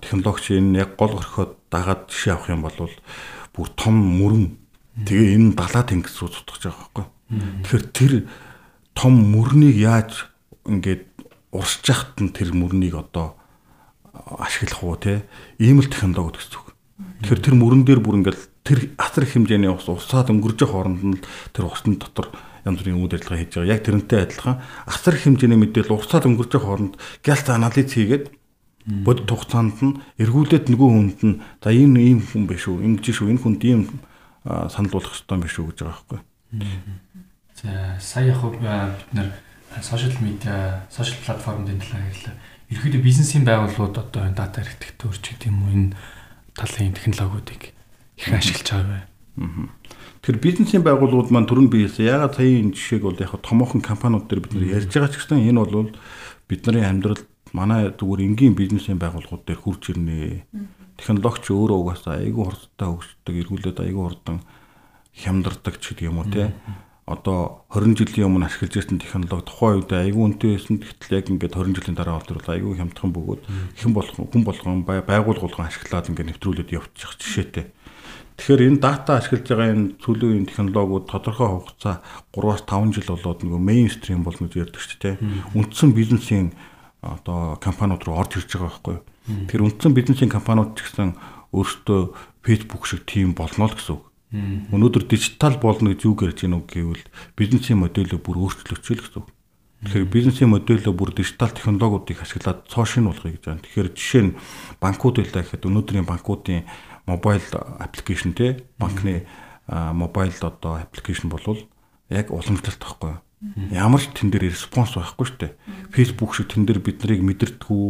технологич 0.04 0.60
энэ 0.60 0.84
яг 0.84 1.00
гол 1.00 1.16
горхиод 1.16 1.56
дагаад 1.72 2.12
жишээ 2.12 2.36
авах 2.36 2.52
юм 2.52 2.62
бол 2.68 2.92
бүр 3.56 3.68
том 3.80 3.96
мөрөн. 3.96 4.46
Тэгээ 5.08 5.40
энэ 5.40 5.56
далаа 5.56 5.84
тэнгис 5.88 6.20
рүү 6.20 6.30
цутгаж 6.36 6.62
байгаа 6.68 6.84
байхгүй. 6.84 7.06
Тэгэхээр 7.64 7.86
тэр 7.96 8.14
том 8.92 9.14
мөрнийг 9.16 9.80
яаж 9.80 10.28
ингээд 10.68 11.09
урсж 11.52 11.84
яхад 11.90 12.18
нь 12.22 12.34
тэр 12.34 12.54
мөрнийг 12.54 12.96
одоо 12.96 13.40
ашиглах 14.14 14.84
уу 14.84 14.98
те 14.98 15.26
ийм 15.58 15.80
л 15.82 15.90
технологи 15.90 16.38
үг. 16.38 16.74
Тэгэхээр 17.24 17.42
тэр 17.42 17.56
мөрөн 17.56 17.84
дээр 17.88 18.02
бүр 18.04 18.20
ингээл 18.22 18.44
тэр 18.64 18.80
асар 19.00 19.24
их 19.24 19.34
хэмжээний 19.34 19.72
ус 19.72 19.88
усаад 19.88 20.30
өнгөрж 20.30 20.68
явах 20.68 20.74
хооронд 20.76 21.02
нь 21.04 21.18
тэр 21.56 21.72
усны 21.72 21.96
дотор 21.96 22.32
янз 22.68 22.80
бүрийн 22.84 23.00
үйл 23.00 23.16
ажиллагаа 23.16 23.40
хийж 23.40 23.52
байгаа. 23.56 23.74
Яг 23.74 23.82
тэрнтэй 23.88 24.20
адилхан 24.28 24.62
асар 24.86 25.16
их 25.16 25.24
хэмжээний 25.24 25.60
мэдээлэл 25.60 25.96
усаад 25.96 26.28
өнгөрж 26.28 26.52
явах 26.60 26.68
хооронд 26.68 26.94
галт 27.24 27.48
анализ 27.50 27.90
хийгээд 27.92 28.26
бод 28.86 29.24
хугацаанд 29.28 29.78
нь 29.80 30.00
эргүүлээд 30.20 30.66
нөгөө 30.72 30.90
хүнд 30.90 31.20
нь 31.24 31.40
за 31.64 31.70
энэ 31.72 32.00
ийм 32.04 32.20
хүн 32.24 32.44
биш 32.50 32.68
үү, 32.68 32.84
ингэж 32.84 33.06
шүү, 33.16 33.32
энэ 33.32 33.44
хүнд 33.44 33.62
ийм 33.64 33.82
санал 34.44 34.92
болгох 34.92 35.14
ёстой 35.14 35.38
юм 35.38 35.44
биш 35.46 35.56
үү 35.60 35.68
гэж 35.72 35.78
байгаа 35.84 35.98
байхгүй. 36.00 36.20
За 37.60 37.70
сая 38.00 38.34
яг 38.34 38.42
бид 38.42 38.64
нэр 39.14 39.30
сошиал 39.82 40.14
медиа, 40.22 40.86
сошиал 40.90 41.20
платформын 41.26 41.80
талаар 41.80 42.10
ярьлаа. 42.10 42.36
Ерөнхийдөө 42.70 43.02
бизнесийн 43.02 43.46
байгууллагууд 43.46 43.98
одоо 43.98 44.22
энэ 44.26 44.38
дата 44.38 44.62
архитектур 44.62 45.14
ч 45.18 45.34
гэдэг 45.34 45.50
юм 45.50 45.64
уу 45.64 45.74
энэ 45.74 45.96
талын 46.58 46.94
технологиудыг 46.94 47.62
их 48.18 48.28
ашиглаж 48.30 48.70
байгаа 48.70 48.90
бай. 48.90 49.04
Тэгэхээр 50.20 50.44
бизнесийн 50.44 50.84
байгууллагууд 50.84 51.32
маань 51.32 51.48
төрөнд 51.50 51.72
биесэн. 51.72 52.06
Ягаад 52.06 52.36
саяын 52.36 52.76
жишээг 52.76 53.04
бол 53.08 53.18
яг 53.18 53.34
томоохон 53.40 53.82
компаниуд 53.82 54.28
дээр 54.28 54.44
бид 54.44 54.54
нэр 54.54 54.84
ярьж 54.84 54.92
байгаа 54.92 55.10
ч 55.10 55.18
гэсэн 55.18 55.48
энэ 55.48 55.64
бол 55.64 55.96
бидний 56.50 56.84
амьдралд 56.84 57.26
манай 57.54 57.90
зүгээр 57.96 58.26
энгийн 58.28 58.54
бизнесийн 58.54 59.00
байгууллагууд 59.00 59.48
дээр 59.48 59.64
хурж 59.64 59.96
ирнэ. 59.96 60.44
Технологич 61.00 61.48
өөрөө 61.50 61.78
угаасаа 61.80 62.20
айгүй 62.20 62.44
хурдтай 62.44 62.88
хөгждөг, 62.92 63.36
эргүүлээд 63.40 63.80
айгүй 63.80 64.04
хурдан 64.04 64.38
хямдардаг 65.16 65.80
ч 65.80 65.96
гэдэг 65.96 66.10
юм 66.12 66.20
уу 66.20 66.28
те. 66.28 66.52
Одоо 67.10 67.66
20 67.74 67.98
жилийн 67.98 68.30
өмнө 68.30 68.46
ашиглаж 68.46 68.86
ирсэн 68.86 69.02
технологи 69.02 69.50
тухайн 69.50 69.82
үед 69.82 69.90
айгүй 69.90 70.24
үнэтэй 70.30 70.52
байсан. 70.54 70.78
Гэтэл 70.78 71.18
яг 71.18 71.26
ингээд 71.34 71.58
20 71.58 71.74
жилийн 71.82 71.98
дараа 71.98 72.22
бол 72.22 72.54
айгүй 72.54 72.74
хямдхан 72.78 73.10
бөгөөд 73.18 73.42
хэн 73.82 73.94
болгон 73.98 74.30
хүн 74.30 74.44
болгон 74.46 74.86
байгууллагын 74.86 75.66
ашиглаад 75.66 76.06
ингээд 76.14 76.30
нэвтрүүлээд 76.38 76.70
явчих 76.70 77.18
жишээтэй. 77.18 77.66
Тэгэхээр 78.38 78.66
энэ 78.70 78.80
дата 78.80 79.18
ашиглаж 79.18 79.42
байгаа 79.42 79.74
энэ 79.74 79.98
цүлүүгийн 80.06 80.48
технологиуд 80.54 81.10
тодорхой 81.10 81.50
хугацаа 81.50 82.06
3-5 82.32 82.94
жил 82.96 83.10
болоод 83.12 83.40
нөгөө 83.42 83.62
мейнстрим 83.68 84.22
болно 84.22 84.48
гэж 84.48 84.70
ярьдаг 84.70 84.80
шүү 84.80 85.00
дээ. 85.02 85.16
Үндсэн 85.60 85.90
бизнесийн 85.92 86.54
одоо 87.02 87.60
компаниуд 87.60 88.06
руу 88.08 88.16
орж 88.22 88.40
ирж 88.40 88.54
байгаа 88.54 88.70
байхгүй 88.70 88.96
юу. 88.96 89.04
Тэр 89.50 89.62
үндсэн 89.68 89.92
бизнесийн 89.92 90.32
компаниуд 90.32 90.72
ч 90.78 90.88
гэсэн 90.88 91.20
өөрсдөө 91.52 92.02
Facebook 92.46 92.84
шиг 92.88 93.04
тим 93.04 93.36
болно 93.36 93.68
л 93.68 93.76
гэсэн 93.76 93.98
үг. 93.98 94.09
Өнөөдөр 94.30 95.10
дижитал 95.10 95.58
болно 95.58 95.90
гэж 95.90 96.06
юу 96.06 96.14
гэж 96.14 96.46
гэнэ 96.46 96.58
үг 96.62 96.70
гэвэл 96.70 97.06
бизнесийн 97.34 97.82
модельөө 97.82 98.22
бүр 98.22 98.46
өөрчлөгч 98.46 98.86
л 98.94 99.02
гэсэн. 99.02 99.26
Тэгэхээр 99.90 100.06
бизнесийн 100.06 100.54
модельөө 100.54 100.94
бүр 100.94 101.18
дижитал 101.18 101.50
технологиудыг 101.50 102.22
ашиглаад 102.22 102.70
цоошин 102.70 103.10
болгоё 103.10 103.34
гэж 103.34 103.44
байна. 103.50 103.64
Тэгэхээр 103.66 103.90
жишээ 103.98 104.24
нь 104.30 104.38
банкуд 104.78 105.18
байлаа 105.18 105.42
гэхэд 105.42 105.66
өнөөдрийн 105.66 106.06
банкуудын 106.06 106.70
мобайл 107.10 107.48
аппликейшн 107.82 108.38
те 108.38 108.62
банкны 108.78 109.26
мобайл 109.66 110.38
одоо 110.46 110.86
аппликейшн 110.86 111.34
болвол 111.34 111.66
яг 112.14 112.30
уламжлалт 112.30 112.78
байхгүй 112.78 113.18
юу? 113.18 113.22
Ямар 113.74 114.04
ч 114.04 114.14
тэн 114.14 114.30
дээр 114.30 114.54
респонс 114.54 114.94
байхгүй 114.94 115.26
шүү 115.26 115.40
дээ. 115.42 115.58
Facebook 115.90 116.38
шиг 116.38 116.54
тэн 116.54 116.70
дээр 116.70 116.84
бид 116.86 117.02
нарыг 117.02 117.24
мэдэрдэггүй 117.26 117.88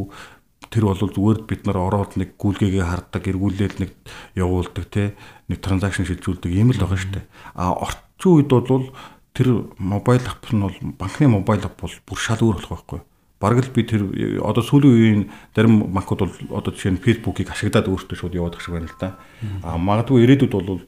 тэр 0.69 0.83
бол 0.85 1.01
зүгээр 1.01 1.39
бид 1.49 1.61
нар 1.65 1.81
ороод 1.81 2.13
нэг 2.21 2.37
гүйлгээгээ 2.37 2.85
харддаг, 2.85 3.23
эргүүлээд 3.25 3.75
нэг 3.81 3.91
явуулдаг 4.37 4.85
те 4.93 5.17
нэг 5.49 5.59
транзакшн 5.59 6.05
шилжүүлдэг 6.05 6.53
юм 6.53 6.71
л 6.71 6.79
байгаа 6.79 6.99
шүү 7.01 7.13
дээ. 7.17 7.25
А 7.57 7.73
орчин 7.73 8.31
үед 8.37 8.49
бол 8.53 8.93
тэр 9.33 9.73
мобайл 9.81 10.25
ап 10.29 10.45
нь 10.53 10.61
бол 10.61 10.77
банкны 10.95 11.27
мобайл 11.27 11.65
ап 11.65 11.81
бол 11.81 11.93
бүр 12.05 12.19
шал 12.21 12.39
өөр 12.39 12.61
болох 12.61 12.69
байхгүй. 12.69 13.01
Бараг 13.39 13.65
л 13.65 13.73
би 13.73 13.81
тэр 13.87 14.03
одоо 14.43 14.61
сүүлийн 14.61 14.93
үеийн 14.93 15.21
зарим 15.55 15.89
банкуд 15.95 16.27
бол 16.27 16.35
одоо 16.59 16.75
жишээ 16.75 16.99
нь 16.99 17.03
Facebook-ыг 17.03 17.49
ашиглаад 17.49 17.87
өөртөө 17.87 18.17
шууд 18.19 18.35
явуулдаг 18.35 18.61
шиг 18.61 18.75
байна 18.75 18.91
л 18.91 18.99
да. 18.99 19.15
А 19.63 19.79
магадгүй 19.79 20.27
ирээдүйд 20.27 20.53
бол 20.53 20.83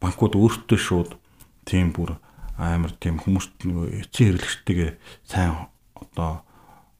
банкуд 0.00 0.38
өөртөө 0.38 0.78
шууд 0.78 1.18
тийм 1.66 1.90
бүр 1.90 2.16
амар 2.56 2.94
тийм 2.96 3.18
хүмүүст 3.20 3.58
эцсийн 3.60 4.38
хэрэглэгчтэйгээ 4.38 4.90
сайн 5.26 5.68
одоо 5.98 6.46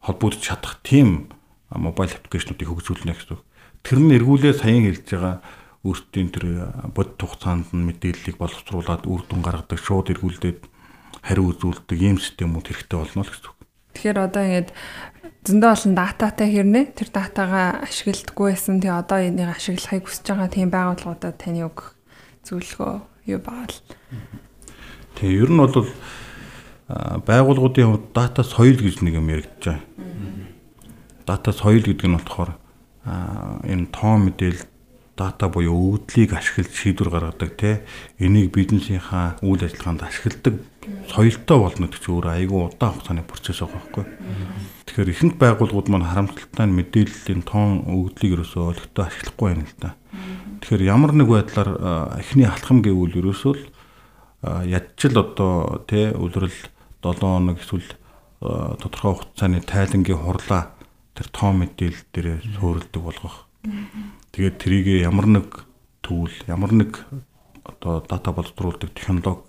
холбогдож 0.02 0.42
чадах 0.42 0.82
тийм 0.82 1.32
мобайл 1.70 2.12
аппликейшнуудыг 2.12 2.66
хөгжүүлнэ 2.66 3.14
гэсэн. 3.14 3.38
Тэр 3.86 3.98
нь 4.02 4.14
эргүүлээ 4.18 4.58
саяхан 4.58 4.90
хэлж 4.90 5.06
байгаа 5.06 5.34
өөртөө 5.86 6.26
тэр 6.34 6.44
бод 6.90 7.14
хугацаанд 7.14 7.70
нь 7.70 7.86
мэдээллийг 7.86 8.36
боловсруулад 8.42 9.06
үр 9.06 9.22
дүн 9.30 9.40
гаргадаг 9.46 9.78
шууд 9.78 10.10
эргүүлдээд 10.10 10.60
хариу 11.22 11.54
үзүүлдэг 11.54 11.98
ийм 12.02 12.18
системүүд 12.18 12.66
хэрэгтэй 12.74 12.98
болно 12.98 13.22
л 13.22 13.30
гэсэн. 13.30 13.54
Тэгэхээр 13.94 14.18
одоо 14.18 14.42
ингэж 14.44 14.68
зөндөө 15.46 15.70
олон 15.72 15.94
дататай 15.94 16.48
хэрнээ 16.50 16.84
тэр 16.98 17.08
датагаа 17.14 17.80
ашигладаггүй 17.86 18.46
байсан. 18.52 18.82
Тэгээ 18.82 19.00
одоо 19.00 19.18
энийг 19.22 19.50
ашиглахыг 19.54 20.04
хүсэж 20.04 20.26
байгаа 20.26 20.50
тийм 20.50 20.68
байгууллагуудад 20.74 21.38
таны 21.38 21.64
үг 21.64 21.96
зөвлөгөө 22.44 22.94
юу 23.30 23.40
багал. 23.40 23.78
Тэгээ 25.16 25.40
ер 25.46 25.50
нь 25.50 25.60
бол 25.62 25.86
байгууллагуудын 27.26 27.88
хувьд 27.88 28.06
дата 28.12 28.42
соёл 28.42 28.78
гэж 28.78 29.02
нэг 29.02 29.14
юм 29.16 29.26
байгаа. 29.30 29.80
Дата 31.26 31.50
соёл 31.50 31.82
гэдэг 31.82 32.06
нь 32.06 32.16
болохоор 32.18 32.50
энэ 33.66 33.90
тоон 33.90 34.30
мэдээлэл 34.30 34.75
дата 35.16 35.48
буюу 35.48 35.96
өгөгдлийг 35.96 36.36
ашиглаж 36.36 36.72
шийдвэр 36.76 37.10
гаргадаг 37.10 37.50
те 37.56 37.82
энийг 38.20 38.52
бизнесийнхаа 38.52 39.40
үйл 39.40 39.64
ажиллагаанд 39.64 40.04
ашигладаг 40.04 40.54
соёлтой 41.08 41.58
болно 41.58 41.88
гэж 41.88 42.04
өөр 42.04 42.26
айгүй 42.36 42.60
удаан 42.68 42.92
хугацааны 42.94 43.24
процесс 43.24 43.64
байгаа 43.64 43.80
байхгүй. 43.80 44.04
Тэгэхээр 44.86 45.12
ихэнх 45.16 45.34
байгууллагууд 45.40 45.88
маань 45.88 46.06
харамсалтай 46.06 46.66
нь 46.68 46.76
мэдээллийн 46.76 47.42
тоон 47.48 47.88
өгөгдлийг 47.88 48.32
ерөөсөө 48.36 48.64
олигтой 48.76 49.04
ашиглахгүй 49.08 49.46
байна 49.48 49.64
л 49.64 49.76
да. 49.80 49.90
Тэгэхээр 50.60 50.82
ямар 50.84 51.12
нэг 51.16 51.28
байдлаар 51.32 51.70
эхний 52.20 52.46
алхам 52.46 52.84
гэвэл 52.84 53.18
ерөөсөө 53.18 53.52
л 53.56 53.64
ядчил 54.68 55.16
одоо 55.16 55.80
тий 55.88 56.12
үлрэл 56.12 56.54
7 57.02 57.24
хоног 57.24 57.58
эсвэл 57.58 57.88
тодорхой 58.40 59.16
хугацааны 59.16 59.64
тайлангийн 59.64 60.20
хурлаа 60.20 60.76
тэр 61.16 61.26
тоон 61.32 61.64
мэдээлэл 61.64 62.04
дээр 62.12 62.28
суурилдаг 62.60 63.02
болгох. 63.02 63.45
Тэгээд 64.32 64.56
трийг 64.60 64.86
ямар 65.02 65.26
нэг 65.26 65.66
түүл, 66.02 66.32
ямар 66.46 66.72
нэг 66.72 67.02
одоо 67.66 68.04
дата 68.06 68.30
боловсруулдаг 68.32 68.94
технологи 68.94 69.42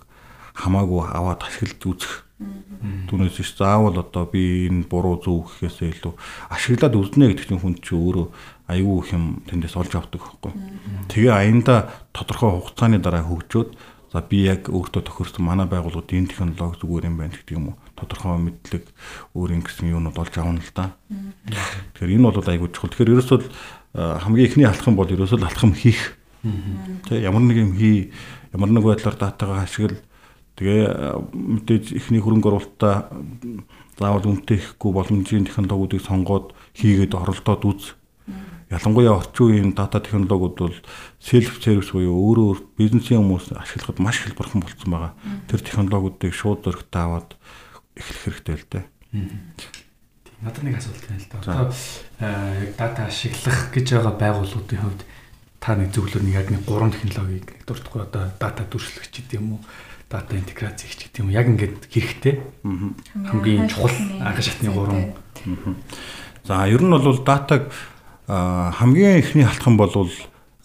хамаагүй 0.58 1.06
аваад 1.06 1.46
ашиглаж 1.46 1.82
үзэх. 1.86 2.14
Түүнээс 3.10 3.42
иш 3.42 3.58
заавал 3.58 3.98
одоо 3.98 4.30
би 4.30 4.70
энэ 4.70 4.86
буруу 4.86 5.18
зөв 5.22 5.50
гэхээсээ 5.50 5.90
илүү 5.98 6.14
ашиглаад 6.54 6.94
үзнэ 6.94 7.34
гэдэг 7.34 7.46
чинь 7.50 7.62
хүн 7.62 7.76
чинь 7.82 7.98
өөрөө 7.98 8.28
аюу 8.70 9.02
их 9.02 9.10
юм 9.14 9.42
тэндээс 9.50 9.74
олж 9.74 9.94
авдаг 9.98 10.22
байхгүй. 10.22 10.54
Тэгээ 11.10 11.34
аянда 11.34 11.90
тодорхой 12.14 12.62
хугацааны 12.62 13.02
дараа 13.02 13.26
хөгжөөд 13.26 13.70
За 14.14 14.22
би 14.24 14.46
яг 14.48 14.72
өөртөө 14.72 15.04
тохирсон 15.04 15.44
манай 15.44 15.68
байгууллагууд 15.68 16.16
энэ 16.16 16.32
технологи 16.32 16.80
зүгээр 16.80 17.12
юм 17.12 17.18
байна 17.20 17.36
гэдэг 17.36 17.56
юм 17.60 17.66
уу? 17.72 17.80
Тодорхой 18.00 18.40
мэдлэг 18.40 18.88
өөр 19.36 19.52
ингэсэн 19.60 19.92
юунууд 19.92 20.16
олж 20.16 20.36
авна 20.40 20.64
л 20.64 20.72
да. 20.72 20.96
Тэгэхээр 21.92 22.16
энэ 22.16 22.24
бол 22.24 22.40
айгүй 22.40 22.72
чухал. 22.72 22.92
Тэгэхээр 22.96 23.14
ерөөсөө 23.20 23.40
хамгийн 24.24 24.48
ихний 24.48 24.64
алхам 24.64 24.96
бол 24.96 25.12
ерөөсөө 25.12 25.44
алхам 25.44 25.76
хийх. 25.76 26.16
Тэ 27.12 27.20
ямар 27.20 27.44
нэг 27.44 27.60
юм 27.60 27.76
хий, 27.76 28.16
ямар 28.56 28.72
нэг 28.72 28.88
байдлаар 28.88 29.20
датагаа 29.20 29.68
ашигла. 29.68 30.00
Тэгээ 30.56 31.28
мэдээж 31.36 31.92
ихний 31.92 32.24
хөрөнгө 32.24 32.48
оруулалтаа 32.48 33.12
заавал 34.00 34.24
үнэтэй 34.24 34.58
ихгүй 34.62 34.92
боломжийн 34.96 35.52
технологиудыг 35.52 36.02
сонгоод 36.06 36.56
хийгээд 36.80 37.12
оролдоод 37.12 37.62
үз 37.66 37.97
ялангуяа 38.70 39.16
орчин 39.16 39.48
үеийн 39.48 39.72
дата 39.76 40.00
технологиуд 40.04 40.56
бол 40.60 40.76
селф 41.24 41.64
сервис 41.64 41.92
буюу 41.96 42.20
өөрөө 42.20 42.76
бизнесийн 42.76 43.24
хүмүүс 43.24 43.56
ашиглахад 43.56 44.00
маш 44.04 44.20
хэлбэрхэн 44.24 44.62
болсон 44.64 44.92
байгаа. 44.92 45.14
Тэр 45.48 45.62
технологиудыг 45.64 46.34
шууд 46.36 46.68
зөрөгтэй 46.68 47.02
аваад 47.02 47.40
эхлэх 47.96 48.44
хэрэгтэй 48.44 48.56
л 48.60 48.68
дээ. 48.68 48.86
Надад 50.44 50.64
нэг 50.68 50.76
асуулт 50.78 51.04
байна 51.08 51.24
л 51.24 51.30
да. 51.32 51.38
Одоо 51.40 51.68
яг 52.60 52.72
дата 52.76 53.02
ашиглах 53.08 53.72
гэж 53.72 53.88
байгаа 53.96 54.16
байгууллагуудын 54.20 54.82
хувьд 54.84 55.02
та 55.64 55.76
нэг 55.80 55.90
зөвлөөр 55.96 56.24
нэг 56.28 56.36
яг 56.36 56.48
нэг 56.52 56.62
гурван 56.68 56.92
технологиг 56.92 57.48
нэг 57.48 57.64
дуртахгүй 57.64 58.04
одоо 58.04 58.30
дата 58.36 58.68
дүрслэгч 58.68 59.16
гэдэг 59.16 59.40
юм 59.40 59.58
уу? 59.58 59.62
дата 60.10 60.38
интеграц 60.38 60.84
хийх 60.84 60.96
гэдэг 60.96 61.20
юм 61.20 61.30
яг 61.36 61.48
ингээд 61.52 61.92
хэрэгтэй. 61.92 62.40
Хамгийн 62.64 63.68
чухал 63.68 63.92
анх 64.24 64.40
шатны 64.40 64.72
гурван. 64.72 65.12
За 66.48 66.64
ер 66.68 66.80
нь 66.80 66.92
бол 66.92 67.20
датаг 67.24 67.72
хамгийн 68.28 69.24
ихний 69.24 69.48
халтхан 69.48 69.78
бол 69.80 70.12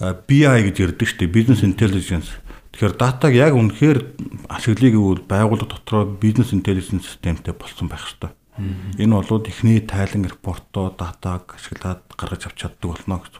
BI 0.02 0.46
гэж 0.66 0.76
ярьдаг 0.82 1.06
шүү 1.06 1.18
дээ. 1.24 1.34
Business 1.34 1.62
Intelligence. 1.62 2.30
Тэгэхээр 2.72 2.96
датаг 2.96 3.32
яг 3.36 3.52
үнэхээр 3.52 3.98
ашиглая 4.48 4.90
гэвэл 4.96 5.28
байгууллага 5.28 5.76
дотроо 5.76 6.08
бизнес 6.08 6.56
интеллиженс 6.56 7.04
системтэй 7.04 7.52
болсон 7.52 7.92
байх 7.92 8.00
хэрэгтэй. 8.00 8.32
Энэ 8.96 9.12
бол 9.12 9.44
эхний 9.44 9.84
тайлан 9.84 10.24
репортоо 10.24 10.88
датаг 10.96 11.52
ашиглаад 11.52 12.00
гаргаж 12.16 12.48
авч 12.48 12.64
чаддаг 12.64 12.96
болно 12.96 13.20
гэж. 13.20 13.34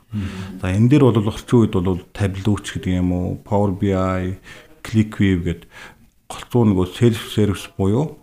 За 0.60 0.68
энэ 0.68 0.88
дээр 0.92 1.08
бол 1.08 1.32
орчин 1.32 1.64
үед 1.64 1.72
бол 1.72 2.04
таблоуч 2.12 2.76
гэдэг 2.76 2.92
юм 2.92 3.12
уу, 3.16 3.40
Power 3.40 3.72
BI, 3.72 4.36
ClickView 4.84 5.40
гэдэг 5.40 5.68
голцоо 6.28 6.62
нөгөө 6.68 6.86
self 6.92 7.20
service 7.32 7.72
буюу 7.76 8.20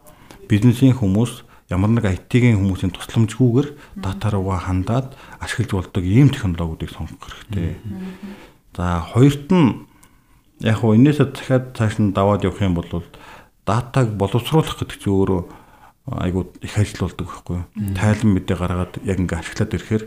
бизнесийн 0.50 0.94
хүмүүс 0.94 1.46
ямар 1.69 1.93
нэг 1.93 2.05
IT-ийн 2.09 2.57
хүмүүсийн 2.57 2.91
тусламжгүйгээр 2.97 4.01
дата 4.01 4.27
руугаа 4.33 4.65
хандаад 4.65 5.13
ашиглаж 5.38 5.85
болдог 5.85 6.03
ийм 6.03 6.33
технологиудыг 6.33 6.89
сонгох 6.89 7.29
хэрэгтэй. 7.29 7.77
За 8.73 9.05
хоёрт 9.05 9.47
нь 9.53 9.85
яг 10.65 10.81
хөө 10.81 10.97
энээсээ 10.97 11.29
дахиад 11.29 11.65
цааш 11.77 12.01
нь 12.01 12.09
даваад 12.11 12.43
явах 12.43 12.65
юм 12.65 12.73
бол 12.73 12.89
датаг 13.69 14.17
боловсруулах 14.17 14.81
гэдэг 14.81 14.97
чинь 14.97 15.13
өөрөө 15.13 15.41
айгуу 16.17 16.49
их 16.65 16.73
ажил 16.73 17.05
болдог 17.05 17.29
байхгүй 17.29 17.55
юу. 17.61 17.65
Тайлан 17.93 18.29
мэдээ 18.33 18.57
гаргаад 18.57 18.93
яг 19.05 19.17
ингээ 19.21 19.39
ашиглаад 19.45 19.75
ирэхээр 19.77 20.03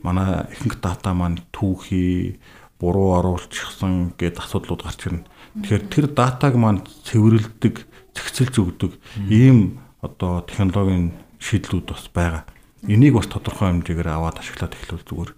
манай 0.00 0.48
ихэнх 0.48 0.80
дата 0.80 1.12
маань 1.12 1.44
түүхий 1.52 2.40
буруу 2.80 3.20
оруулчихсан 3.20 4.16
гэд 4.16 4.40
асуудлууд 4.40 4.80
гарч 4.80 5.12
ирнэ. 5.12 5.28
Тэгэхээр 5.60 5.84
тэр 5.92 6.06
датаг 6.16 6.56
маань 6.56 6.82
цэвэрлдэг 7.04 7.84
зохицолж 8.16 8.54
өгдөг 8.58 8.92
ийм 9.28 9.81
одоо 10.02 10.42
технологийн 10.42 11.14
шийдлүүд 11.38 11.86
бас 11.86 12.10
байгаа. 12.10 12.42
Энийг 12.90 13.14
бас 13.14 13.30
тодорхой 13.30 13.70
хэмжээгээр 13.70 14.10
аваад 14.10 14.42
ашиглаад 14.42 14.74
эхлүүл 14.74 15.06
зүгээр. 15.06 15.32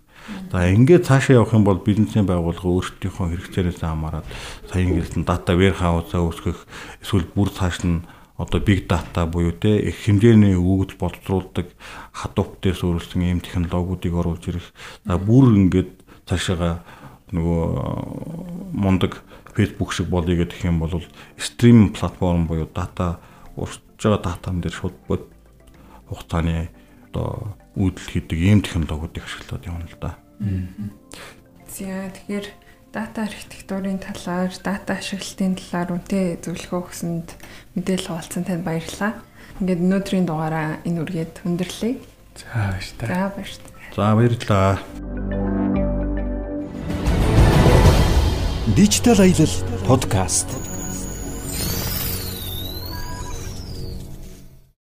За 0.48 0.64
ингээд 0.72 1.04
цаашаа 1.04 1.44
явах 1.44 1.52
юм 1.52 1.68
бол 1.68 1.84
бизнесийн 1.84 2.24
байгууллага 2.24 2.64
өөрсдийнхөө 2.64 3.28
хэрэгцээрээс 3.28 3.84
хамаарат 3.84 4.24
сая 4.72 4.88
ингэсэн 4.88 5.28
дата 5.28 5.52
warehouse-аа 5.52 6.24
үүсгэх 6.24 6.64
эсвэл 7.04 7.28
бүр 7.36 7.52
цааш 7.52 7.84
нь 7.84 8.08
одоо 8.40 8.60
big 8.64 8.88
data 8.88 9.28
буюу 9.28 9.52
те 9.52 9.76
их 9.84 10.00
хэмжээний 10.00 10.56
өгөгдөл 10.56 10.96
боловсруулдаг 10.96 11.68
хадууп 12.16 12.56
дээр 12.64 12.76
суурилсан 12.80 13.20
ийм 13.20 13.44
технологиудыг 13.44 14.16
оруулж 14.16 14.44
ирэх. 14.48 14.72
За 15.04 15.20
бүр 15.20 15.52
ингээд 15.60 15.92
цаашаага 16.24 16.80
нөгөө 17.36 18.72
мундаг 18.72 19.20
Facebook 19.52 19.92
шиг 19.92 20.08
болъё 20.08 20.40
гэх 20.40 20.64
юм 20.64 20.80
бол 20.80 21.04
стрим 21.36 21.92
платформ 21.92 22.48
буюу 22.48 22.64
дата 22.64 23.20
байгаа 24.04 24.22
датан 24.22 24.60
дээр 24.60 24.74
шууд 24.76 24.96
бод 25.08 25.24
хугацааны 26.08 26.68
одоо 27.08 27.56
үүдэл 27.74 28.10
хийдэг 28.12 28.38
ийм 28.38 28.60
технологиудыг 28.62 29.24
ашиглаад 29.24 29.64
явна 29.66 29.86
л 29.88 29.96
да. 29.98 30.18
За 31.72 32.10
тэгэхээр 32.12 32.46
дата 32.94 33.22
архитектурын 33.26 33.98
талаар, 33.98 34.52
дата 34.62 34.94
ашиглалтын 34.94 35.58
талаар 35.58 35.98
үнтэй 35.98 36.38
зөвлөгөө 36.38 36.80
өгсөнд 36.86 37.28
мэдээлэл 37.74 38.08
хуваалцсан 38.10 38.44
танд 38.46 38.62
баярлалаа. 38.62 39.18
Ингээд 39.58 39.82
өнөөдрийн 39.82 40.26
дугаараа 40.30 40.78
энэ 40.86 41.02
үргээд 41.02 41.34
өндөрлөе. 41.42 41.94
За 42.38 42.74
баяр 42.74 42.90
та. 42.98 43.06
За 43.06 43.18
баярлалаа. 43.34 43.74
За 43.94 44.14
баярлалаа. 44.14 44.78
Дижитал 48.74 49.20
аялал 49.22 49.54
подкаст. 49.86 50.73